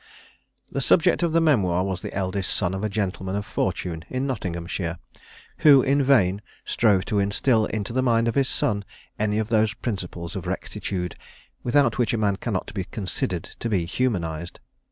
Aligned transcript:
The 0.71 0.81
subject 0.81 1.21
of 1.21 1.31
the 1.31 1.39
memoir 1.39 1.83
was 1.83 2.01
the 2.01 2.11
eldest 2.11 2.51
son 2.55 2.73
of 2.73 2.83
a 2.83 2.89
gentleman 2.89 3.35
of 3.35 3.45
fortune 3.45 4.03
in 4.09 4.25
Nottinghamshire, 4.25 4.97
who 5.59 5.83
in 5.83 6.01
vain 6.01 6.41
strove 6.65 7.05
to 7.05 7.19
instil 7.19 7.67
into 7.67 7.93
the 7.93 8.01
mind 8.01 8.27
of 8.27 8.33
his 8.33 8.49
son 8.49 8.83
any 9.19 9.37
of 9.37 9.49
those 9.49 9.75
principles 9.75 10.35
of 10.35 10.47
rectitude, 10.47 11.15
without 11.61 11.99
which 11.99 12.17
man 12.17 12.37
cannot 12.37 12.73
be 12.73 12.85
considered 12.85 13.43
to 13.59 13.69
be 13.69 13.85
humanised. 13.85 14.59